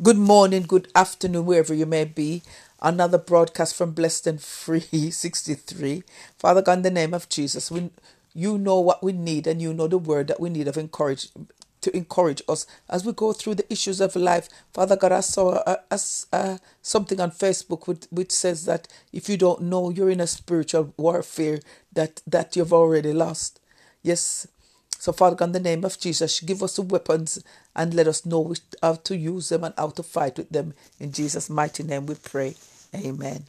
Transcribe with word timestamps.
Good 0.00 0.18
morning, 0.18 0.62
good 0.64 0.88
afternoon, 0.94 1.46
wherever 1.46 1.74
you 1.74 1.86
may 1.86 2.04
be. 2.04 2.44
Another 2.80 3.18
broadcast 3.18 3.74
from 3.74 3.92
Blessed 3.92 4.28
and 4.28 4.40
Free 4.40 4.80
63. 5.10 6.04
Father 6.38 6.62
God, 6.62 6.74
in 6.78 6.82
the 6.82 6.90
name 6.92 7.14
of 7.14 7.28
Jesus, 7.30 7.70
we, 7.72 7.90
you 8.34 8.58
know 8.58 8.78
what 8.78 9.02
we 9.02 9.12
need 9.12 9.48
and 9.48 9.60
you 9.60 9.74
know 9.74 9.88
the 9.88 9.98
word 9.98 10.28
that 10.28 10.38
we 10.40 10.50
need 10.50 10.68
of 10.68 10.78
encourage 10.78 11.30
to 11.80 11.96
encourage 11.96 12.42
us 12.48 12.66
as 12.90 13.04
we 13.06 13.12
go 13.12 13.32
through 13.32 13.56
the 13.56 13.72
issues 13.72 14.00
of 14.00 14.16
life. 14.16 14.48
Father 14.72 14.96
God, 14.96 15.12
I 15.12 15.20
saw 15.20 15.62
a, 15.66 16.60
something 16.82 17.20
on 17.20 17.32
Facebook 17.32 17.88
which, 17.88 18.04
which 18.10 18.32
says 18.32 18.66
that 18.66 18.88
if 19.12 19.28
you 19.28 19.36
don't 19.38 19.62
know, 19.62 19.90
you're 19.90 20.10
in 20.10 20.20
a 20.20 20.28
spiritual 20.28 20.94
warfare 20.98 21.60
that, 21.94 22.22
that 22.26 22.56
you've 22.56 22.72
already 22.74 23.14
lost. 23.14 23.60
Yes, 24.02 24.46
so, 25.00 25.12
Father 25.12 25.44
in 25.44 25.52
the 25.52 25.60
name 25.60 25.84
of 25.84 25.98
Jesus, 26.00 26.40
give 26.40 26.60
us 26.60 26.74
the 26.74 26.82
weapons 26.82 27.42
and 27.76 27.94
let 27.94 28.08
us 28.08 28.26
know 28.26 28.52
how 28.82 28.94
to 28.94 29.16
use 29.16 29.48
them 29.48 29.62
and 29.62 29.72
how 29.78 29.90
to 29.90 30.02
fight 30.02 30.36
with 30.36 30.50
them. 30.50 30.74
In 30.98 31.12
Jesus' 31.12 31.48
mighty 31.48 31.84
name 31.84 32.06
we 32.06 32.16
pray. 32.16 32.56
Amen. 32.92 33.44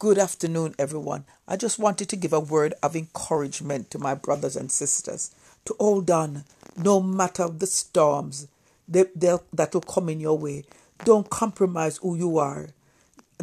Good 0.00 0.18
afternoon, 0.18 0.74
everyone. 0.80 1.26
I 1.46 1.56
just 1.56 1.78
wanted 1.78 2.08
to 2.08 2.16
give 2.16 2.32
a 2.32 2.40
word 2.40 2.74
of 2.82 2.96
encouragement 2.96 3.92
to 3.92 4.00
my 4.00 4.14
brothers 4.16 4.56
and 4.56 4.70
sisters 4.72 5.32
to 5.64 5.76
hold 5.78 6.10
on 6.10 6.44
no 6.76 7.00
matter 7.00 7.46
the 7.48 7.66
storms 7.68 8.48
that 8.88 9.70
will 9.72 9.80
come 9.80 10.08
in 10.08 10.18
your 10.18 10.36
way. 10.36 10.64
Don't 11.04 11.30
compromise 11.30 11.98
who 11.98 12.16
you 12.16 12.38
are, 12.38 12.70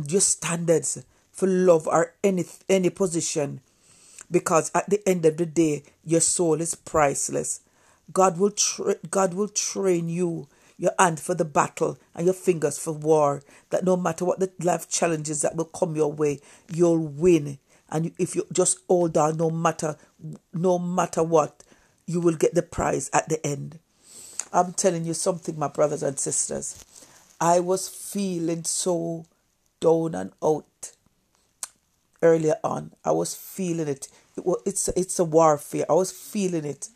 your 0.06 0.22
standards 0.22 1.04
for 1.32 1.48
love 1.48 1.88
or 1.88 2.14
any, 2.26 2.44
any 2.68 2.90
position 2.90 3.62
because 4.32 4.72
at 4.74 4.90
the 4.90 5.08
end 5.08 5.26
of 5.26 5.38
the 5.38 5.46
day, 5.46 5.84
your 6.04 6.22
soul 6.22 6.62
is 6.62 6.76
priceless. 6.76 7.62
God 8.12 8.38
will 8.38 8.52
tra- 8.52 8.96
God 9.10 9.34
will 9.34 9.48
train 9.48 10.10
you, 10.10 10.48
your 10.78 10.94
hand 10.98 11.20
for 11.20 11.36
the 11.36 11.46
battle 11.46 11.98
and 12.16 12.26
your 12.26 12.34
fingers 12.34 12.78
for 12.78 12.94
war. 12.94 13.42
That 13.70 13.84
no 13.84 13.96
matter 13.98 14.26
what 14.26 14.40
the 14.40 14.52
life 14.60 14.90
challenges 14.90 15.42
that 15.42 15.56
will 15.56 15.66
come 15.66 15.96
your 15.96 16.12
way, 16.12 16.40
you'll 16.72 17.08
win. 17.08 17.60
And 17.90 18.12
if 18.18 18.36
you 18.36 18.46
just 18.52 18.80
hold 18.88 19.18
on, 19.18 19.38
no 19.38 19.50
matter 19.50 19.98
no 20.54 20.80
matter 20.80 21.24
what, 21.24 21.64
you 22.06 22.20
will 22.20 22.36
get 22.36 22.56
the 22.56 22.64
prize 22.64 23.10
at 23.14 23.30
the 23.30 23.46
end. 23.46 23.80
I'm 24.52 24.74
telling 24.74 25.06
you 25.06 25.14
something, 25.14 25.58
my 25.58 25.68
brothers 25.68 26.02
and 26.02 26.20
sisters. 26.20 26.84
I 27.40 27.60
was 27.60 27.88
feeling 27.88 28.64
so 28.64 29.26
down 29.80 30.16
and 30.16 30.32
out 30.44 30.92
earlier 32.22 32.56
on. 32.64 32.92
I 33.06 33.12
was 33.12 33.36
feeling 33.36 33.88
it. 33.88 34.08
it 34.38 34.46
was, 34.46 34.62
it's 34.66 34.88
it's 34.90 35.20
a 35.20 35.24
warfare. 35.26 35.86
I 35.90 35.94
was 35.94 36.12
feeling 36.12 36.66
it, 36.66 36.90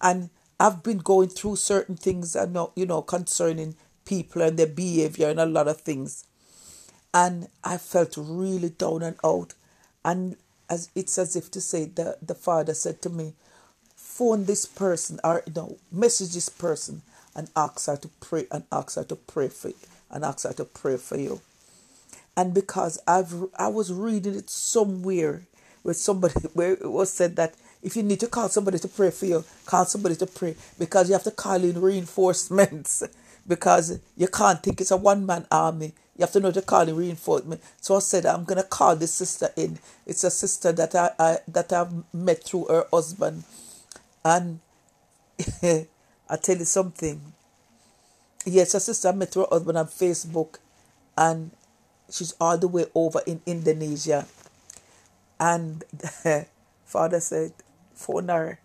and 0.00 0.30
I've 0.60 0.82
been 0.82 0.98
going 0.98 1.28
through 1.28 1.56
certain 1.56 1.96
things. 1.96 2.36
I 2.36 2.46
know 2.46 2.72
you 2.76 2.86
know 2.86 3.02
concerning 3.02 3.76
people 4.04 4.42
and 4.42 4.58
their 4.58 4.66
behavior 4.66 5.28
and 5.28 5.40
a 5.40 5.46
lot 5.46 5.68
of 5.68 5.80
things, 5.80 6.24
and 7.14 7.48
I 7.64 7.78
felt 7.78 8.16
really 8.16 8.70
down 8.70 9.02
and 9.02 9.16
out, 9.24 9.54
and 10.04 10.36
as 10.68 10.90
it's 10.94 11.18
as 11.18 11.36
if 11.36 11.50
to 11.52 11.60
say 11.60 11.84
the 11.86 12.16
the 12.22 12.34
father 12.34 12.74
said 12.74 13.02
to 13.02 13.10
me, 13.10 13.34
phone 13.96 14.44
this 14.44 14.66
person 14.66 15.20
or 15.24 15.42
you 15.46 15.52
know 15.54 15.76
message 15.90 16.34
this 16.34 16.48
person 16.48 17.02
and 17.34 17.50
ask 17.56 17.86
her 17.86 17.96
to 17.96 18.08
pray 18.20 18.46
and 18.50 18.64
ask 18.72 18.96
her 18.96 19.04
to 19.04 19.16
pray 19.16 19.48
for 19.48 19.68
you 19.68 19.74
and 20.10 20.24
ask 20.24 20.46
her 20.46 20.52
to 20.52 20.64
pray 20.64 20.96
for 20.96 21.16
you 21.18 21.40
and 22.36 22.54
because 22.54 22.98
I've 23.06 23.34
I 23.56 23.68
was 23.68 23.92
reading 23.92 24.34
it 24.34 24.50
somewhere 24.50 25.42
where 25.82 25.94
somebody 25.94 26.34
where 26.54 26.72
it 26.72 26.90
was 26.90 27.12
said 27.12 27.36
that 27.36 27.54
if 27.82 27.96
you 27.96 28.02
need 28.02 28.20
to 28.20 28.28
call 28.28 28.48
somebody 28.48 28.78
to 28.78 28.88
pray 28.88 29.10
for 29.10 29.26
you, 29.26 29.44
call 29.66 29.84
somebody 29.84 30.14
to 30.16 30.26
pray 30.26 30.54
because 30.78 31.08
you 31.08 31.14
have 31.14 31.24
to 31.24 31.30
call 31.32 31.62
in 31.62 31.80
reinforcements 31.80 33.02
because 33.46 33.98
you 34.16 34.28
can't 34.28 34.62
think 34.62 34.80
it's 34.80 34.90
a 34.90 34.96
one 34.96 35.26
man 35.26 35.46
army. 35.50 35.92
You 36.16 36.22
have 36.22 36.32
to 36.32 36.40
know 36.40 36.52
to 36.52 36.62
call 36.62 36.88
in 36.88 36.94
reinforcement. 36.94 37.60
So 37.80 37.96
I 37.96 37.98
said 38.00 38.26
I'm 38.26 38.44
gonna 38.44 38.62
call 38.62 38.96
this 38.96 39.14
sister 39.14 39.50
in. 39.56 39.78
It's 40.06 40.24
a 40.24 40.30
sister 40.30 40.72
that 40.72 40.94
I, 40.94 41.10
I 41.18 41.38
that 41.48 41.72
I've 41.72 41.92
met 42.14 42.44
through 42.44 42.66
her 42.66 42.86
husband, 42.92 43.44
and 44.24 44.60
I 45.62 46.36
tell 46.40 46.56
you 46.56 46.64
something. 46.64 47.20
Yes, 48.44 48.74
a 48.74 48.80
sister 48.80 49.08
I 49.08 49.12
met 49.12 49.30
through 49.30 49.42
her 49.44 49.48
husband 49.56 49.78
on 49.78 49.86
Facebook, 49.86 50.56
and 51.16 51.50
she's 52.12 52.34
all 52.40 52.58
the 52.58 52.68
way 52.68 52.86
over 52.94 53.22
in 53.26 53.42
Indonesia. 53.46 54.26
And 55.40 55.84
Father 56.86 57.20
said, 57.20 57.54
phone 57.94 58.28
her, 58.28 58.60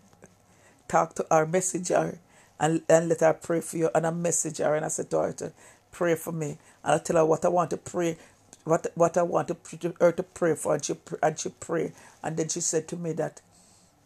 talk 0.88 1.14
to 1.16 1.26
her, 1.30 1.46
message 1.46 1.88
her, 1.88 2.20
and, 2.60 2.82
and 2.88 3.08
let 3.08 3.20
her 3.20 3.34
pray 3.34 3.60
for 3.60 3.78
you. 3.78 3.90
And 3.94 4.06
I 4.06 4.10
message 4.10 4.58
her 4.58 4.74
and 4.76 4.84
I 4.84 4.88
said 4.88 5.10
to 5.10 5.18
her 5.20 5.52
pray 5.92 6.14
for 6.16 6.32
me. 6.32 6.58
And 6.84 6.94
I 6.94 6.98
tell 6.98 7.16
her 7.16 7.26
what 7.26 7.44
I 7.44 7.48
want 7.48 7.70
to 7.70 7.78
pray, 7.78 8.18
what 8.64 8.86
what 8.94 9.16
I 9.16 9.22
want 9.22 9.48
to, 9.48 9.56
her 10.00 10.12
to 10.12 10.22
pray 10.24 10.54
for, 10.54 10.74
and 10.74 10.84
she 10.84 10.94
and 11.22 11.38
she 11.38 11.50
pray. 11.50 11.92
And 12.22 12.36
then 12.36 12.48
she 12.48 12.60
said 12.60 12.88
to 12.88 12.96
me 12.96 13.12
that, 13.14 13.40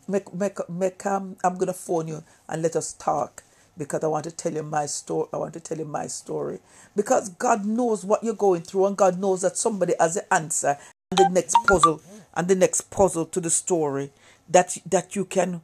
make 0.09 0.33
make 0.35 0.59
make 0.71 1.05
um, 1.07 1.37
I'm 1.45 1.59
gonna 1.59 1.75
phone 1.75 2.09
you 2.09 2.25
and 2.49 2.63
let 2.63 2.77
us 2.77 2.95
talk 2.95 3.43
because 3.77 4.05
I 4.05 4.09
want 4.09 4.25
to 4.25 4.31
tell 4.31 4.53
you 4.53 4.63
my 4.63 4.87
story. 4.87 5.29
I 5.33 5.37
want 5.39 5.55
to 5.55 5.61
tell 5.61 5.79
you 5.79 5.85
my 5.85 6.07
story 6.07 6.59
because 6.95 7.29
God 7.31 7.65
knows 7.65 8.05
what 8.05 8.23
you're 8.23 8.35
going 8.35 8.63
through, 8.63 8.87
and 8.87 8.97
God 8.97 9.19
knows 9.19 9.43
that 9.43 9.57
somebody 9.57 9.95
has 9.99 10.15
the 10.15 10.33
answer 10.35 10.77
and 11.11 11.19
the 11.19 11.29
next 11.29 11.57
puzzle 11.67 12.01
and 12.35 12.49
the 12.49 12.55
next 12.55 12.91
puzzle 12.91 13.27
to 13.27 13.41
the 13.41 13.51
story 13.51 14.11
that 14.49 14.77
that 14.87 15.15
you 15.17 15.25
can 15.25 15.61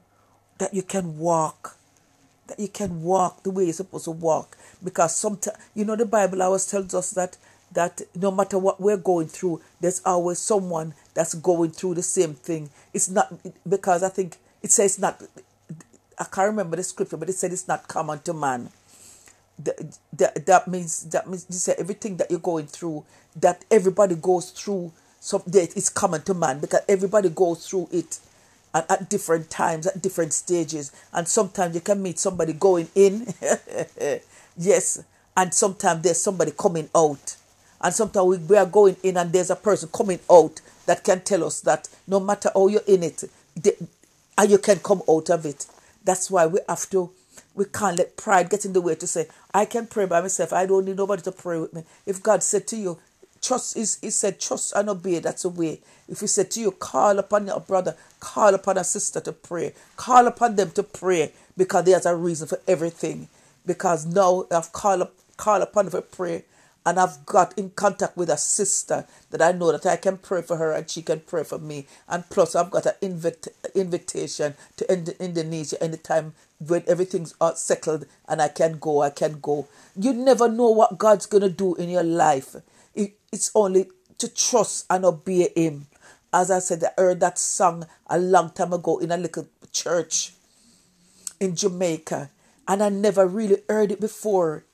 that 0.58 0.74
you 0.74 0.82
can 0.82 1.19
walk 1.19 1.76
that 2.48 2.58
you 2.58 2.69
can 2.69 3.02
walk 3.02 3.42
the 3.42 3.50
way 3.50 3.64
you're 3.64 3.72
supposed 3.72 4.04
to 4.04 4.10
walk 4.10 4.56
because 4.82 5.14
sometimes 5.16 5.56
you 5.75 5.84
know 5.84 5.96
the 5.96 6.06
bible 6.06 6.42
always 6.42 6.66
tells 6.66 6.94
us 6.94 7.10
that 7.12 7.36
that 7.72 8.00
no 8.14 8.30
matter 8.30 8.58
what 8.58 8.80
we're 8.80 8.96
going 8.96 9.26
through 9.26 9.60
there's 9.80 10.00
always 10.04 10.38
someone 10.38 10.94
that's 11.14 11.34
going 11.34 11.70
through 11.70 11.94
the 11.94 12.02
same 12.02 12.34
thing 12.34 12.70
it's 12.94 13.08
not 13.08 13.32
because 13.69 14.02
i 14.02 14.08
think 14.08 14.36
it 14.62 14.70
says 14.70 14.98
not 14.98 15.22
I 16.18 16.24
can't 16.24 16.48
remember 16.48 16.76
the 16.76 16.82
scripture, 16.82 17.16
but 17.16 17.28
it 17.28 17.34
said 17.34 17.52
it's 17.52 17.68
not 17.68 17.88
common 17.88 18.20
to 18.20 18.34
man. 18.34 18.70
That, 19.58 20.68
means 20.68 21.04
that 21.10 21.26
means 21.28 21.46
you 21.48 21.56
say 21.56 21.74
everything 21.78 22.16
that 22.18 22.30
you're 22.30 22.40
going 22.40 22.66
through, 22.66 23.04
that 23.36 23.64
everybody 23.70 24.14
goes 24.14 24.50
through. 24.50 24.92
So 25.20 25.38
that 25.48 25.76
it's 25.76 25.88
common 25.88 26.22
to 26.22 26.34
man 26.34 26.60
because 26.60 26.80
everybody 26.88 27.28
goes 27.28 27.66
through 27.66 27.88
it 27.90 28.20
at, 28.72 28.90
at 28.90 29.10
different 29.10 29.50
times, 29.50 29.86
at 29.86 30.00
different 30.00 30.32
stages, 30.32 30.92
and 31.12 31.26
sometimes 31.26 31.74
you 31.74 31.80
can 31.80 32.02
meet 32.02 32.18
somebody 32.18 32.52
going 32.52 32.88
in, 32.94 33.26
yes, 34.56 35.02
and 35.36 35.52
sometimes 35.52 36.02
there's 36.02 36.20
somebody 36.20 36.52
coming 36.56 36.88
out, 36.94 37.36
and 37.80 37.94
sometimes 37.94 38.26
we, 38.26 38.38
we 38.38 38.56
are 38.56 38.66
going 38.66 38.96
in 39.02 39.16
and 39.16 39.32
there's 39.32 39.50
a 39.50 39.56
person 39.56 39.88
coming 39.92 40.18
out 40.30 40.60
that 40.86 41.04
can 41.04 41.20
tell 41.20 41.44
us 41.44 41.60
that 41.62 41.88
no 42.06 42.20
matter 42.20 42.50
how 42.54 42.68
you're 42.68 42.80
in 42.86 43.02
it, 43.02 43.24
they, 43.56 43.72
and 44.36 44.50
you 44.50 44.58
can 44.58 44.78
come 44.78 45.02
out 45.08 45.30
of 45.30 45.44
it. 45.46 45.66
That's 46.08 46.30
why 46.30 46.46
we 46.46 46.60
have 46.66 46.88
to, 46.88 47.10
we 47.54 47.66
can't 47.66 47.98
let 47.98 48.16
pride 48.16 48.48
get 48.48 48.64
in 48.64 48.72
the 48.72 48.80
way 48.80 48.94
to 48.94 49.06
say, 49.06 49.28
I 49.52 49.66
can 49.66 49.86
pray 49.86 50.06
by 50.06 50.22
myself. 50.22 50.54
I 50.54 50.64
don't 50.64 50.86
need 50.86 50.96
nobody 50.96 51.20
to 51.20 51.32
pray 51.32 51.60
with 51.60 51.74
me. 51.74 51.82
If 52.06 52.22
God 52.22 52.42
said 52.42 52.66
to 52.69 52.78
you, 52.78 52.98
trust, 53.42 53.76
is 53.76 53.98
He 54.00 54.08
said, 54.08 54.41
trust 54.41 54.72
and 54.74 54.88
obey. 54.88 55.19
That's 55.19 55.42
the 55.42 55.50
way. 55.50 55.82
If 56.08 56.20
He 56.20 56.26
said 56.26 56.50
to 56.52 56.60
you, 56.60 56.70
call 56.70 57.19
upon 57.19 57.46
your 57.46 57.60
brother, 57.60 57.94
call 58.20 58.54
upon 58.54 58.78
a 58.78 58.84
sister 58.84 59.20
to 59.20 59.32
pray, 59.32 59.74
call 59.98 60.26
upon 60.26 60.56
them 60.56 60.70
to 60.70 60.82
pray 60.82 61.32
because 61.58 61.84
there's 61.84 62.06
a 62.06 62.16
reason 62.16 62.48
for 62.48 62.58
everything. 62.66 63.28
Because 63.66 64.06
now 64.06 64.46
I've 64.50 64.72
called 64.72 65.02
up, 65.02 65.12
call 65.36 65.60
upon 65.60 65.84
them 65.84 65.92
for 65.92 66.00
prayer 66.00 66.42
and 66.88 66.99
I've 66.99 67.26
got 67.26 67.59
in 67.59 67.71
contact 67.72 68.16
with 68.16 68.31
a 68.31 68.38
sister 68.38 69.06
that 69.31 69.43
I 69.43 69.53
know 69.53 69.72
that 69.72 69.84
I 69.84 69.97
can 69.97 70.16
pray 70.16 70.41
for 70.41 70.56
her 70.56 70.72
and 70.72 70.88
she 70.88 71.03
can 71.03 71.21
pray 71.21 71.44
for 71.44 71.59
me. 71.59 71.87
And 72.09 72.26
plus, 72.31 72.56
I've 72.56 72.71
got 72.71 72.87
an 72.87 72.94
invit- 73.03 73.49
invitation 73.75 74.54
to 74.78 74.91
Ind- 74.91 75.15
Indonesia 75.21 75.82
anytime 75.84 76.32
when 76.66 76.84
everything's 76.88 77.34
settled 77.56 78.06
and 78.26 78.41
I 78.41 78.49
can 78.49 78.78
go, 78.78 79.03
I 79.03 79.10
can 79.10 79.38
go. 79.43 79.69
You 79.97 80.15
never 80.15 80.49
know 80.49 80.71
what 80.71 80.97
God's 80.97 81.26
going 81.26 81.43
to 81.43 81.50
do 81.50 81.75
in 81.75 81.90
your 81.90 82.05
life. 82.05 82.56
It, 82.94 83.19
it's 83.31 83.50
only 83.55 83.88
to 84.17 84.34
trust 84.34 84.87
and 84.88 85.05
obey 85.05 85.50
Him. 85.55 85.88
As 86.32 86.50
I 86.50 86.61
said, 86.61 86.84
I 86.84 86.91
heard 87.02 87.20
that 87.20 87.38
song 87.38 87.87
a 88.06 88.19
long 88.19 88.50
time 88.52 88.73
ago 88.73 88.96
in 88.96 89.12
a 89.12 89.19
little 89.19 89.46
church 89.73 90.32
in 91.41 91.55
Jamaica, 91.56 92.31
and 92.67 92.82
I 92.82 92.88
never 92.88 93.26
really 93.26 93.58
heard 93.69 93.93
it 93.93 94.00
before 94.00 94.64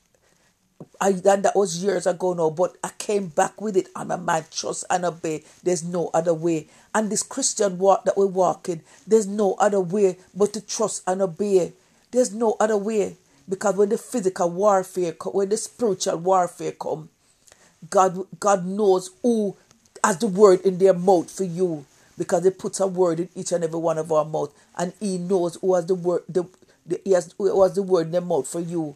I 1.01 1.09
and 1.09 1.43
that 1.43 1.55
was 1.55 1.83
years 1.83 2.07
ago 2.07 2.33
now, 2.33 2.49
but 2.49 2.77
I 2.83 2.89
came 2.97 3.27
back 3.27 3.61
with 3.61 3.77
it 3.77 3.89
and 3.95 4.11
I 4.13 4.15
might 4.17 4.51
trust 4.51 4.85
and 4.89 5.05
obey. 5.05 5.43
There's 5.63 5.83
no 5.83 6.09
other 6.13 6.33
way. 6.33 6.67
And 6.93 7.09
this 7.11 7.23
Christian 7.23 7.77
walk 7.77 8.05
that 8.05 8.17
we're 8.17 8.25
walking, 8.27 8.81
there's 9.07 9.27
no 9.27 9.55
other 9.55 9.81
way 9.81 10.17
but 10.35 10.53
to 10.53 10.61
trust 10.61 11.03
and 11.07 11.21
obey. 11.21 11.73
There's 12.11 12.33
no 12.33 12.55
other 12.59 12.77
way. 12.77 13.17
Because 13.47 13.75
when 13.75 13.89
the 13.89 13.97
physical 13.97 14.49
warfare 14.49 15.11
come, 15.13 15.33
when 15.33 15.49
the 15.49 15.57
spiritual 15.57 16.17
warfare 16.17 16.71
come, 16.73 17.09
God 17.89 18.25
God 18.39 18.65
knows 18.65 19.11
who 19.21 19.55
has 20.03 20.17
the 20.19 20.27
word 20.27 20.61
in 20.61 20.77
their 20.79 20.93
mouth 20.93 21.29
for 21.31 21.43
you. 21.43 21.85
Because 22.17 22.43
He 22.43 22.49
puts 22.51 22.79
a 22.79 22.87
word 22.87 23.19
in 23.19 23.29
each 23.35 23.51
and 23.51 23.63
every 23.63 23.79
one 23.79 23.97
of 23.97 24.11
our 24.11 24.25
mouth. 24.25 24.53
And 24.77 24.93
He 24.99 25.17
knows 25.17 25.55
who 25.61 25.75
has 25.75 25.85
the 25.85 25.95
word 25.95 26.23
the, 26.29 26.45
the 26.85 27.01
he 27.03 27.11
has 27.11 27.33
who 27.37 27.61
has 27.63 27.75
the 27.75 27.83
word 27.83 28.07
in 28.07 28.11
their 28.13 28.21
mouth 28.21 28.47
for 28.47 28.59
you 28.61 28.95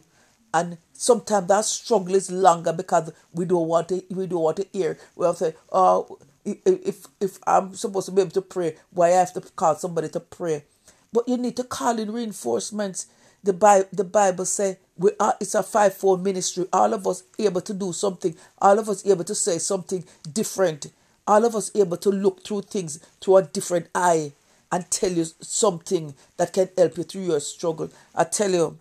and 0.52 0.78
sometimes 0.92 1.48
that 1.48 1.64
struggle 1.64 2.14
is 2.14 2.30
longer 2.30 2.72
because 2.72 3.12
we 3.32 3.44
don't 3.44 3.68
want 3.68 3.88
to 3.88 4.02
we 4.10 4.26
don't 4.26 4.42
want 4.42 4.56
to 4.58 4.66
hear. 4.72 4.98
We 5.16 5.26
have 5.26 5.36
to 5.38 5.44
say, 5.46 5.54
oh, 5.72 6.18
if 6.44 7.06
if 7.20 7.38
I'm 7.46 7.74
supposed 7.74 8.06
to 8.06 8.12
be 8.12 8.22
able 8.22 8.32
to 8.32 8.42
pray, 8.42 8.76
why 8.90 9.08
I 9.08 9.10
have 9.12 9.32
to 9.34 9.40
call 9.40 9.76
somebody 9.76 10.08
to 10.10 10.20
pray? 10.20 10.64
But 11.12 11.28
you 11.28 11.36
need 11.36 11.56
to 11.56 11.64
call 11.64 11.98
in 11.98 12.12
reinforcements. 12.12 13.06
The 13.42 13.52
Bible, 13.52 13.88
the 13.92 14.04
Bible 14.04 14.44
say 14.44 14.78
we 14.96 15.12
are, 15.18 15.34
it's 15.40 15.54
a 15.54 15.62
fivefold 15.62 16.22
ministry. 16.22 16.66
All 16.72 16.92
of 16.94 17.06
us 17.06 17.24
able 17.38 17.62
to 17.62 17.74
do 17.74 17.92
something. 17.92 18.36
All 18.58 18.78
of 18.78 18.88
us 18.88 19.06
able 19.06 19.24
to 19.24 19.34
say 19.34 19.58
something 19.58 20.04
different. 20.32 20.86
All 21.26 21.44
of 21.44 21.54
us 21.56 21.70
able 21.74 21.96
to 21.98 22.10
look 22.10 22.44
through 22.44 22.62
things 22.62 22.98
through 23.20 23.36
a 23.38 23.42
different 23.42 23.88
eye 23.94 24.32
and 24.72 24.90
tell 24.90 25.10
you 25.12 25.24
something 25.40 26.14
that 26.36 26.52
can 26.52 26.68
help 26.76 26.96
you 26.98 27.04
through 27.04 27.22
your 27.24 27.40
struggle. 27.40 27.90
I 28.14 28.24
tell 28.24 28.50
you, 28.50 28.78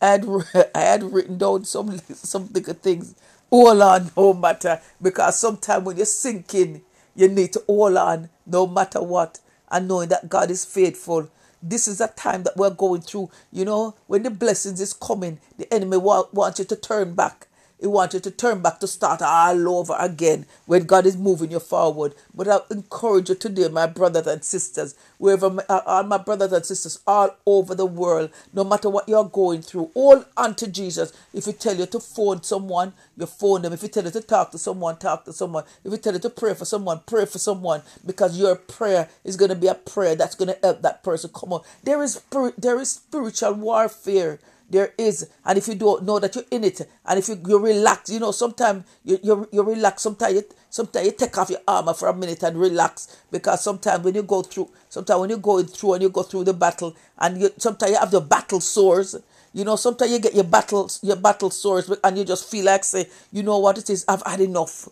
I 0.00 0.06
had, 0.08 0.26
I 0.74 0.80
had 0.80 1.02
written 1.04 1.38
down 1.38 1.64
some 1.64 1.98
some 2.14 2.48
things. 2.48 3.14
Hold 3.50 3.82
on, 3.82 4.10
no 4.16 4.34
matter 4.34 4.80
because 5.02 5.38
sometimes 5.38 5.84
when 5.84 5.96
you're 5.96 6.06
sinking, 6.06 6.82
you 7.16 7.28
need 7.28 7.52
to 7.54 7.62
hold 7.66 7.96
on 7.96 8.30
no 8.46 8.66
matter 8.66 9.02
what, 9.02 9.40
and 9.70 9.88
knowing 9.88 10.08
that 10.10 10.28
God 10.28 10.50
is 10.50 10.64
faithful. 10.64 11.28
This 11.62 11.88
is 11.88 12.00
a 12.00 12.08
time 12.08 12.44
that 12.44 12.56
we're 12.56 12.70
going 12.70 13.02
through. 13.02 13.30
You 13.52 13.64
know, 13.66 13.94
when 14.06 14.22
the 14.22 14.30
blessings 14.30 14.80
is 14.80 14.92
coming, 14.94 15.40
the 15.58 15.72
enemy 15.74 15.98
want, 15.98 16.32
wants 16.34 16.58
you 16.60 16.64
to 16.66 16.76
turn 16.76 17.14
back. 17.14 17.48
He 17.80 17.86
wants 17.86 18.14
you 18.14 18.20
to 18.20 18.30
turn 18.30 18.60
back 18.62 18.80
to 18.80 18.86
start 18.86 19.22
all 19.22 19.68
over 19.78 19.96
again 19.98 20.46
when 20.66 20.84
God 20.84 21.06
is 21.06 21.16
moving 21.16 21.50
you 21.50 21.60
forward. 21.60 22.14
But 22.34 22.48
I 22.48 22.60
encourage 22.70 23.28
you 23.30 23.34
today, 23.34 23.68
my 23.68 23.86
brothers 23.86 24.26
and 24.26 24.44
sisters, 24.44 24.94
wherever 25.18 25.50
my, 25.50 25.64
uh, 25.68 26.04
my 26.06 26.18
brothers 26.18 26.52
and 26.52 26.64
sisters 26.64 27.00
all 27.06 27.36
over 27.46 27.74
the 27.74 27.86
world, 27.86 28.30
no 28.52 28.64
matter 28.64 28.90
what 28.90 29.08
you're 29.08 29.24
going 29.24 29.62
through, 29.62 29.90
all 29.94 30.24
unto 30.36 30.66
Jesus. 30.66 31.12
If 31.32 31.46
he 31.46 31.52
tell 31.52 31.76
you 31.76 31.86
to 31.86 32.00
phone 32.00 32.42
someone, 32.42 32.92
you 33.16 33.26
phone 33.26 33.62
them. 33.62 33.72
If 33.72 33.82
he 33.82 33.88
tell 33.88 34.04
you 34.04 34.10
to 34.10 34.20
talk 34.20 34.50
to 34.52 34.58
someone, 34.58 34.98
talk 34.98 35.24
to 35.24 35.32
someone. 35.32 35.64
If 35.84 35.92
he 35.92 35.98
tell 35.98 36.12
you 36.14 36.20
to 36.20 36.30
pray 36.30 36.54
for 36.54 36.64
someone, 36.64 37.00
pray 37.06 37.26
for 37.26 37.38
someone 37.38 37.82
because 38.06 38.38
your 38.38 38.56
prayer 38.56 39.08
is 39.24 39.36
going 39.36 39.50
to 39.50 39.56
be 39.56 39.68
a 39.68 39.74
prayer 39.74 40.14
that's 40.14 40.34
going 40.34 40.48
to 40.52 40.58
help 40.62 40.82
that 40.82 41.02
person 41.02 41.30
come 41.34 41.52
on. 41.52 41.62
There 41.82 42.02
is 42.02 42.20
there 42.58 42.78
is 42.78 42.90
spiritual 42.92 43.54
warfare 43.54 44.38
there 44.70 44.94
is 44.96 45.28
and 45.44 45.58
if 45.58 45.68
you 45.68 45.74
don't 45.74 46.04
know 46.04 46.18
that 46.18 46.34
you're 46.34 46.44
in 46.50 46.64
it 46.64 46.80
and 47.06 47.18
if 47.18 47.28
you, 47.28 47.38
you 47.46 47.58
relax 47.58 48.10
you 48.10 48.20
know 48.20 48.30
sometimes 48.32 48.84
you, 49.04 49.18
you, 49.22 49.48
you 49.52 49.62
relax 49.62 50.02
sometimes 50.02 50.34
you, 50.34 50.42
sometimes 50.70 51.06
you 51.06 51.12
take 51.12 51.36
off 51.36 51.50
your 51.50 51.60
armor 51.66 51.92
for 51.92 52.08
a 52.08 52.14
minute 52.16 52.42
and 52.42 52.56
relax 52.58 53.22
because 53.30 53.62
sometimes 53.62 54.02
when 54.04 54.14
you 54.14 54.22
go 54.22 54.42
through 54.42 54.68
sometimes 54.88 55.20
when 55.20 55.30
you're 55.30 55.38
going 55.38 55.66
through 55.66 55.94
and 55.94 56.02
you 56.02 56.08
go 56.08 56.22
through 56.22 56.44
the 56.44 56.54
battle 56.54 56.94
and 57.18 57.40
you 57.40 57.50
sometimes 57.58 57.92
you 57.92 57.98
have 57.98 58.10
the 58.10 58.20
battle 58.20 58.60
sores 58.60 59.16
you 59.52 59.64
know 59.64 59.76
sometimes 59.76 60.10
you 60.10 60.18
get 60.18 60.34
your 60.34 60.44
battle 60.44 60.90
your 61.02 61.16
battle 61.16 61.50
sores 61.50 61.90
and 62.04 62.16
you 62.18 62.24
just 62.24 62.48
feel 62.50 62.64
like 62.64 62.84
say 62.84 63.08
you 63.32 63.42
know 63.42 63.58
what? 63.58 63.78
It 63.78 63.90
is 63.90 64.04
i've 64.08 64.22
had 64.24 64.40
enough 64.40 64.88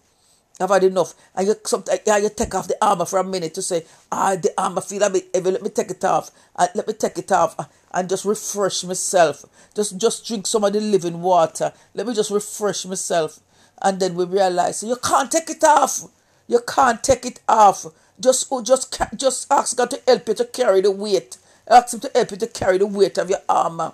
I've 0.61 0.71
had 0.71 0.85
enough. 0.85 1.15
And 1.35 1.47
you 1.47 1.55
sometimes 1.65 2.01
yeah, 2.07 2.17
you 2.19 2.31
take 2.31 2.55
off 2.55 2.69
the 2.69 2.77
armor 2.85 3.05
for 3.05 3.19
a 3.19 3.25
minute 3.25 3.55
to 3.55 3.63
say, 3.63 3.85
ah, 4.11 4.37
the 4.37 4.53
armor 4.59 4.81
feel 4.81 5.03
a 5.03 5.11
bit 5.11 5.29
heavy. 5.33 5.51
Let 5.53 5.63
me 5.63 5.71
take 5.71 5.91
it 5.91 6.05
off. 6.05 6.31
Uh, 6.57 6.67
let 6.75 6.87
me 6.87 6.95
take 6.95 7.19
it 7.19 7.31
off 7.31 7.57
and 7.93 8.09
just 8.09 8.25
refresh 8.25 8.85
myself. 8.85 9.45
Just 9.75 9.99
just 9.99 10.27
drink 10.27 10.47
some 10.47 10.65
of 10.65 10.73
the 10.73 10.81
living 10.81 11.23
water. 11.23 11.73
Let 11.95 12.07
me 12.07 12.15
just 12.15 12.31
refresh 12.31 12.85
myself. 12.87 13.41
And 13.81 14.01
then 14.01 14.15
we 14.15 14.25
realize 14.25 14.83
you 14.83 14.97
can't 14.97 15.31
take 15.31 15.51
it 15.51 15.63
off. 15.63 16.03
You 16.49 16.61
can't 16.67 17.03
take 17.05 17.25
it 17.25 17.41
off. 17.49 17.87
Just 18.19 18.49
oh, 18.51 18.63
just 18.63 19.01
just 19.17 19.51
ask 19.53 19.77
God 19.77 19.91
to 19.91 20.01
help 20.07 20.27
you 20.27 20.35
to 20.35 20.45
carry 20.45 20.81
the 20.81 20.91
weight. 20.91 21.39
Ask 21.69 21.95
him 21.95 22.01
to 22.01 22.11
help 22.15 22.33
you 22.33 22.37
to 22.39 22.47
carry 22.49 22.79
the 22.79 22.87
weight 22.87 23.19
of 23.19 23.31
your 23.31 23.43
armor 23.49 23.93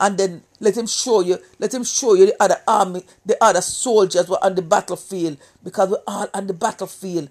and 0.00 0.18
then 0.18 0.42
let 0.60 0.76
him 0.76 0.86
show 0.86 1.20
you, 1.20 1.38
let 1.58 1.72
him 1.74 1.84
show 1.84 2.14
you 2.14 2.26
the 2.26 2.42
other 2.42 2.58
army, 2.66 3.04
the 3.24 3.36
other 3.42 3.60
soldiers 3.60 4.28
were 4.28 4.42
on 4.42 4.54
the 4.54 4.62
battlefield 4.62 5.38
because 5.62 5.90
we're 5.90 6.02
all 6.06 6.28
on 6.34 6.46
the 6.46 6.54
battlefield. 6.54 7.30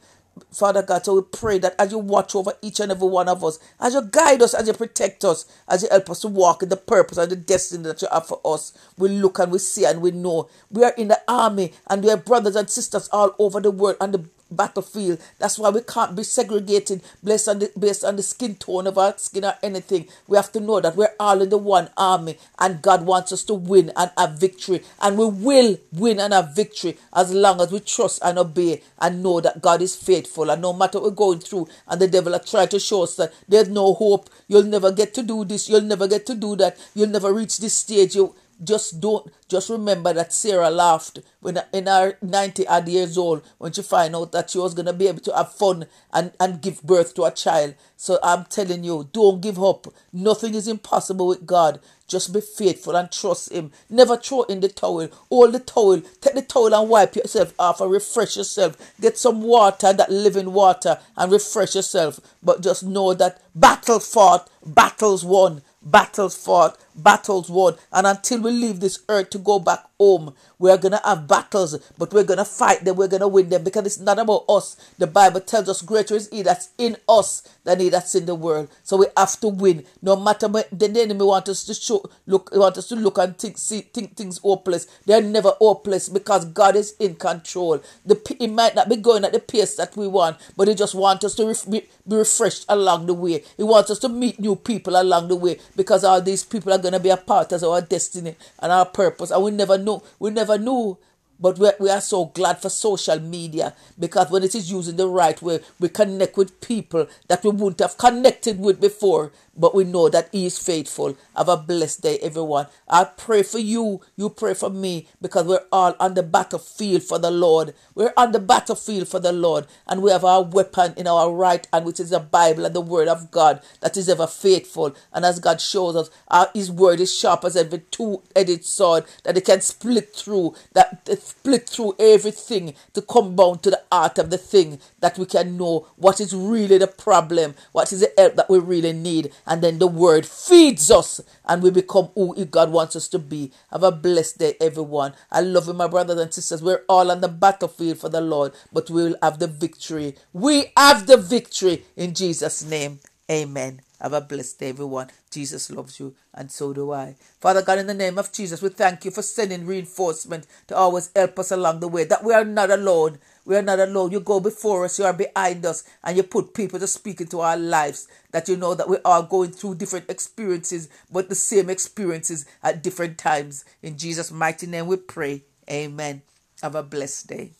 Father 0.52 0.82
God, 0.82 1.06
so 1.06 1.16
we 1.16 1.22
pray 1.32 1.60
that 1.60 1.76
as 1.78 1.92
you 1.92 2.00
watch 2.00 2.34
over 2.34 2.54
each 2.62 2.80
and 2.80 2.92
every 2.92 3.08
one 3.08 3.30
of 3.30 3.44
us, 3.44 3.60
as 3.80 3.94
you 3.94 4.02
guide 4.02 4.42
us, 4.42 4.56
as 4.56 4.68
you 4.68 4.74
protect 4.74 5.24
us, 5.24 5.46
as 5.68 5.84
you 5.84 5.90
help 5.92 6.10
us 6.10 6.22
to 6.22 6.28
walk 6.28 6.64
in 6.64 6.70
the 6.70 6.78
purpose 6.78 7.20
and 7.20 7.32
the 7.32 7.36
destiny 7.36 7.84
that 7.84 8.02
you 8.02 8.08
have 8.12 8.26
for 8.28 8.42
us, 8.44 8.74
we 8.98 9.10
look 9.10 9.38
and 9.38 9.52
we 9.52 9.60
see 9.60 9.86
and 9.86 10.02
we 10.02 10.10
know 10.10 10.50
we 10.72 10.84
are 10.84 10.94
in 10.98 11.10
the 11.10 11.22
army 11.28 11.74
and 11.88 12.04
we 12.04 12.10
are 12.10 12.18
brothers 12.18 12.56
and 12.56 12.70
sisters 12.70 13.08
all 13.10 13.36
over 13.38 13.60
the 13.60 13.70
world 13.70 13.98
and 14.02 14.14
the 14.14 14.26
battlefield. 14.56 15.20
That's 15.40 15.60
why 15.60 15.70
we 15.70 15.82
can't 15.82 16.16
be 16.16 16.24
segregated 16.24 17.02
based 17.24 17.48
on 17.48 17.60
the, 17.60 17.72
based 17.78 18.04
on 18.04 18.16
the 18.16 18.24
skin 18.24 18.56
tone 18.56 18.88
of 18.88 18.98
our 18.98 19.18
skin 19.18 19.46
or 19.46 19.56
anything. 19.64 20.08
We 20.28 20.38
have 20.38 20.52
to 20.54 20.60
know 20.60 20.80
that 20.82 20.96
we're 20.96 21.14
all 21.20 21.42
in 21.42 21.50
the 21.50 21.58
one 21.58 21.90
army 21.98 22.38
and 22.60 22.82
God 22.82 23.06
wants 23.06 23.32
us 23.32 23.44
to 23.46 23.54
win 23.54 23.92
and 23.96 24.12
have 24.18 24.40
victory. 24.40 24.82
And 25.02 25.18
we 25.18 25.26
will 25.26 25.78
win 25.92 26.20
and 26.20 26.34
have 26.34 26.56
victory 26.56 26.98
as 27.14 27.34
long 27.34 27.62
as 27.62 27.72
we 27.72 27.80
trust 27.80 28.20
and 28.24 28.38
obey 28.38 28.82
and 29.00 29.24
know 29.24 29.42
that 29.42 29.62
God 29.62 29.82
is 29.82 29.96
faithful. 29.96 30.50
And 30.50 30.62
no 30.62 30.74
matter 30.74 31.00
what 31.00 31.12
we're 31.12 31.16
going 31.16 31.40
through 31.40 31.68
and 31.88 32.02
the 32.02 32.08
devil 32.08 32.36
are 32.36 32.40
trying 32.40 32.70
to 32.70 32.80
show 32.80 33.04
us 33.04 33.16
that 33.18 33.34
there's 33.48 33.70
no 33.70 33.94
hope, 33.94 34.30
you'll 34.48 34.64
never 34.64 34.92
get 34.92 35.14
to 35.16 35.24
do 35.24 35.46
this, 35.46 35.70
you'll 35.70 35.82
never 35.82 36.08
get 36.08 36.26
to 36.28 36.36
do 36.36 36.56
that, 36.58 36.78
you'll 36.96 37.10
never 37.10 37.34
reach 37.34 37.58
this 37.58 37.74
stage. 37.74 38.16
You 38.16 38.36
just 38.64 39.00
don't 39.00 39.32
just 39.48 39.70
remember 39.70 40.14
that 40.14 40.34
Sarah 40.34 40.70
laughed 40.70 41.20
when 41.40 41.62
in 41.72 41.88
her 41.88 42.18
90 42.22 42.68
odd 42.68 42.88
years 42.88 43.18
old 43.18 43.44
when 43.58 43.72
she 43.72 43.82
found 43.82 44.16
out 44.16 44.32
that 44.32 44.50
she 44.50 44.58
was 44.58 44.74
to 44.74 44.94
be 44.94 45.08
able 45.08 45.22
to 45.22 45.36
have 45.36 45.54
fun 45.54 45.86
and, 46.12 46.32
and 46.40 46.62
give 46.62 46.82
birth 46.84 47.14
to 47.16 47.24
a 47.24 47.32
child. 47.32 47.76
So 47.98 48.20
I'm 48.24 48.46
telling 48.46 48.84
you, 48.84 49.10
don't 49.14 49.42
give 49.42 49.62
up. 49.64 49.88
Nothing 50.12 50.56
is 50.56 50.68
impossible 50.68 51.28
with 51.28 51.46
God. 51.46 51.80
Just 52.08 52.34
be 52.34 52.42
faithful 52.42 52.96
and 52.96 53.12
trust 53.12 53.52
Him. 53.52 53.72
Never 53.90 54.18
throw 54.18 54.44
in 54.44 54.60
the 54.60 54.70
towel. 54.70 55.08
Hold 55.30 55.54
the 55.54 55.60
towel. 55.60 56.02
Take 56.22 56.36
the 56.36 56.42
towel 56.42 56.74
and 56.74 56.90
wipe 56.90 57.16
yourself 57.16 57.54
off 57.58 57.82
and 57.82 57.92
refresh 57.92 58.38
yourself. 58.38 58.78
Get 59.00 59.18
some 59.18 59.42
water, 59.42 59.94
that 59.94 60.12
living 60.12 60.52
water, 60.54 61.00
and 61.16 61.32
refresh 61.32 61.76
yourself. 61.76 62.20
But 62.42 62.62
just 62.62 62.84
know 62.84 63.14
that 63.14 63.42
battle 63.56 64.00
fought, 64.00 64.50
battles 64.66 65.24
won 65.24 65.62
battles 65.84 66.36
fought, 66.36 66.78
battles 66.96 67.50
won. 67.50 67.76
And 67.92 68.08
until 68.08 68.42
we 68.42 68.52
leave 68.52 68.80
this 68.80 69.00
earth 69.10 69.30
to 69.32 69.38
go 69.38 69.60
back 69.60 69.86
home, 70.00 70.34
we're 70.60 70.78
going 70.78 70.92
to 70.94 71.02
have 71.04 71.28
battles, 71.28 71.78
but 71.98 72.14
we're 72.14 72.24
going 72.24 72.38
to 72.38 72.46
fight 72.46 72.84
them. 72.86 72.96
We're 72.96 73.08
going 73.08 73.22
to 73.22 73.28
win 73.28 73.50
them 73.50 73.64
because 73.64 73.86
it's 73.86 74.00
not 74.00 74.20
about 74.20 74.46
us. 74.50 74.78
The 74.98 75.08
Bible 75.08 75.42
tells 75.42 75.70
us 75.70 75.82
greater 75.82 76.16
is 76.16 76.30
He 76.30 76.42
that's 76.42 76.70
in 76.78 76.98
us 77.08 77.44
than 77.64 77.80
He 77.80 77.90
that's 77.90 78.16
in 78.16 78.26
the 78.26 78.36
world. 78.36 78.70
So 78.84 78.98
we 78.98 79.08
have 79.18 79.40
to 79.42 79.50
win. 79.50 79.86
No 80.02 80.16
matter 80.16 80.48
what 80.48 80.68
the 80.72 80.88
enemy 80.88 81.26
wants 81.26 81.50
us 81.50 81.64
to 81.66 81.74
show, 81.74 82.04
look, 82.28 82.50
want 82.54 82.78
us 82.78 82.88
to 82.90 82.96
look 82.96 83.18
and 83.18 83.38
think, 83.38 83.58
see, 83.58 83.82
think 83.82 84.16
things 84.16 84.38
hopeless. 84.40 84.88
They're 85.06 85.22
never 85.22 85.54
hopeless 85.60 86.10
because 86.10 86.46
God 86.46 86.76
is 86.76 86.96
in 87.00 87.16
control. 87.16 87.82
The, 88.06 88.20
he 88.40 88.48
might 88.48 88.76
not 88.76 88.90
be 88.90 88.96
going 88.96 89.26
at 89.26 89.34
the 89.34 89.40
pace 89.40 89.76
that 89.76 89.96
we 89.98 90.08
want, 90.08 90.38
but 90.56 90.68
He 90.68 90.76
just 90.76 90.96
wants 90.96 91.26
us 91.26 91.36
to 91.36 91.46
ref, 91.48 91.70
be, 91.70 91.82
be 92.08 92.16
refreshed 92.16 92.66
along 92.70 93.06
the 93.08 93.14
way. 93.14 93.44
He 93.58 93.64
wants 93.64 93.92
us 93.92 94.00
to 94.00 94.10
meet 94.10 94.40
new 94.40 94.56
people 94.56 95.00
along 95.00 95.28
the 95.28 95.36
way 95.36 95.60
because 95.76 96.04
all 96.04 96.22
these 96.22 96.44
people 96.44 96.74
are 96.74 96.78
going 96.84 96.94
to 96.94 97.00
be 97.00 97.10
a 97.10 97.18
part 97.18 97.52
of 97.52 97.64
our 97.64 97.82
destiny 97.82 98.36
and 98.60 98.72
our 98.72 98.86
purpose. 98.86 99.32
And 99.32 99.44
we 99.44 99.50
never 99.52 99.78
know. 99.78 100.04
We 100.20 100.30
never 100.30 100.58
knew 100.60 100.98
but 101.40 101.58
we 101.60 101.70
we 101.80 101.90
are 101.90 102.02
so 102.02 102.26
glad 102.26 102.62
for 102.62 102.70
social 102.70 103.20
media 103.20 103.74
because 104.00 104.30
when 104.32 104.44
it 104.44 104.56
is 104.56 104.72
used 104.72 104.90
in 104.90 104.98
the 104.98 105.08
right 105.08 105.42
way, 105.42 105.60
we 105.80 105.90
connect 105.90 106.38
with 106.38 106.62
people 106.62 107.08
that 107.28 107.44
we 107.44 107.50
wouldn't 107.50 107.80
have 107.80 107.98
connected 107.98 108.60
with 108.60 108.80
before. 108.80 109.32
But 109.56 109.76
we 109.76 109.84
know 109.84 110.10
that 110.10 110.30
He 110.32 110.48
is 110.48 110.58
faithful. 110.58 111.16
Have 111.38 111.48
a 111.48 111.58
blessed 111.58 112.02
day, 112.02 112.18
everyone. 112.20 112.68
I 112.90 113.04
pray 113.04 113.44
for 113.44 113.60
you. 113.60 114.02
You 114.16 114.30
pray 114.30 114.56
for 114.56 114.70
me 114.70 115.08
because 115.22 115.46
we're 115.46 115.66
all 115.72 115.96
on 116.00 116.16
the 116.16 116.24
battlefield 116.24 117.04
for 117.04 117.20
the 117.20 117.30
Lord. 117.30 117.76
We're 117.94 118.14
on 118.18 118.32
the 118.32 118.40
battlefield 118.40 119.08
for 119.08 119.20
the 119.20 119.32
Lord. 119.32 119.68
And 119.88 120.02
we 120.02 120.10
have 120.12 120.26
our 120.26 120.42
weapon 120.42 120.94
in 120.98 121.06
our 121.06 121.32
right 121.32 121.68
hand, 121.72 121.86
which 121.86 122.00
is 122.00 122.10
the 122.10 122.20
Bible 122.20 122.66
and 122.66 122.74
the 122.76 122.82
Word 122.82 123.08
of 123.08 123.30
God 123.30 123.62
that 123.82 123.96
is 123.96 124.10
ever 124.10 124.26
faithful. 124.26 124.96
And 125.14 125.24
as 125.24 125.40
God 125.40 125.62
shows 125.62 125.96
us, 125.96 126.10
our, 126.30 126.50
His 126.56 126.72
Word 126.72 127.00
is 127.00 127.16
sharp 127.16 127.46
as 127.46 127.56
every 127.56 127.80
two 127.92 128.24
edged 128.36 128.66
sword 128.66 129.06
that 129.24 129.38
it 129.38 129.46
can 129.46 129.62
split 129.62 130.16
through, 130.16 130.56
that 130.74 131.08
split 131.44 131.68
through 131.68 131.96
everything 132.00 132.74
to 132.94 133.02
come 133.02 133.36
down 133.36 133.60
to 133.60 133.70
the 133.70 133.82
heart 133.92 134.18
of 134.18 134.30
the 134.30 134.38
thing 134.38 134.80
that 135.00 135.18
we 135.18 135.26
can 135.26 135.58
know 135.58 135.88
what 135.98 136.20
is 136.20 136.34
really 136.34 136.78
the 136.78 136.88
problem, 136.88 137.56
what 137.72 137.92
is 137.92 138.00
the 138.00 138.12
help 138.18 138.36
that 138.36 138.50
we 138.50 138.60
really 138.60 138.94
need. 138.94 139.32
And 139.46 139.62
then 139.62 139.80
the 139.80 139.88
word 139.88 140.26
feeds 140.26 140.90
us 140.90 141.22
and 141.46 141.62
we 141.62 141.72
become 141.72 142.10
who 142.16 142.46
God 142.46 142.72
wants 142.72 142.96
us 142.96 143.08
to 143.10 143.20
be. 143.20 143.52
Have 143.72 143.84
a 143.84 143.92
blessed 143.92 144.38
day, 144.40 144.56
everyone. 144.62 145.14
I 145.32 145.42
love 145.42 145.68
you, 145.68 145.74
my 145.74 145.88
brothers 145.88 146.20
and 146.20 146.34
sisters. 146.34 146.64
We're 146.64 146.84
all 146.88 147.12
on 147.12 147.22
the 147.22 147.28
battlefield 147.28 147.98
for 147.98 148.10
the 148.10 148.22
Lord, 148.22 148.54
but 148.72 148.90
we 148.90 149.04
will 149.04 149.18
have 149.22 149.40
the 149.40 149.48
victory. 149.48 150.16
We 150.32 150.72
have 150.78 151.08
the 151.08 151.18
victory 151.18 151.84
in 151.98 152.14
Jesus' 152.14 152.64
name. 152.64 153.00
Amen. 153.30 153.82
Have 154.04 154.12
a 154.12 154.20
blessed 154.20 154.60
day, 154.60 154.70
everyone. 154.70 155.10
Jesus 155.32 155.72
loves 155.72 155.98
you, 155.98 156.14
and 156.34 156.52
so 156.52 156.74
do 156.74 156.92
I. 156.92 157.16
Father 157.40 157.62
God, 157.62 157.80
in 157.80 157.88
the 157.88 157.94
name 157.94 158.18
of 158.18 158.34
Jesus, 158.34 158.62
we 158.62 158.68
thank 158.68 159.06
you 159.06 159.12
for 159.12 159.22
sending 159.22 159.66
reinforcement 159.66 160.46
to 160.68 160.76
always 160.76 161.10
help 161.16 161.40
us 161.40 161.52
along 161.52 161.80
the 161.80 161.88
way, 161.88 162.04
that 162.04 162.22
we 162.22 162.34
are 162.34 162.44
not 162.44 162.70
alone. 162.70 163.20
We 163.46 163.56
are 163.56 163.62
not 163.62 163.80
alone. 163.80 164.12
You 164.12 164.20
go 164.20 164.42
before 164.42 164.84
us, 164.84 165.00
you 165.00 165.06
are 165.06 165.14
behind 165.14 165.66
us, 165.66 165.86
and 166.04 166.18
you 166.18 166.24
put 166.24 166.54
people 166.54 166.80
to 166.80 166.88
speak 166.88 167.22
into 167.22 167.40
our 167.40 167.56
lives 167.56 168.10
that 168.32 168.50
you 168.50 168.58
know 168.58 168.76
that 168.76 168.90
we 168.90 168.98
are 169.06 169.24
going 169.24 169.52
through 169.52 169.76
different 169.76 170.10
experiences, 170.10 170.90
but 171.10 171.30
the 171.30 171.36
same 171.36 171.70
experiences 171.70 172.46
at 172.62 172.84
different 172.84 173.18
times. 173.18 173.64
In 173.82 173.98
Jesus' 173.98 174.32
mighty 174.32 174.68
name 174.68 174.88
we 174.88 174.98
pray. 174.98 175.44
Amen. 175.72 176.24
Have 176.62 176.76
a 176.76 176.84
blessed 176.84 177.28
day. 177.28 177.52